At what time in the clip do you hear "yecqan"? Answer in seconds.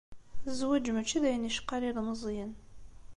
1.49-1.83